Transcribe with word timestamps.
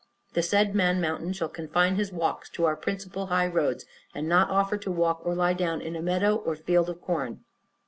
The 0.33 0.41
said 0.41 0.73
Man 0.73 0.99
Mountain 0.99 1.33
shall 1.33 1.47
confine 1.47 1.95
his 1.95 2.11
walks 2.11 2.49
to 2.53 2.65
our 2.65 2.75
principal 2.75 3.27
high 3.27 3.45
roads, 3.45 3.85
and 4.15 4.27
not 4.27 4.49
offer 4.49 4.75
to 4.77 4.89
walk 4.91 5.23
or 5.23 5.35
lie 5.35 5.53
down 5.53 5.79
in 5.79 5.95
a 5.95 6.01
meadow 6.01 6.37
or 6.37 6.55
field 6.55 6.89
of 6.89 6.99
corn. 6.99 7.41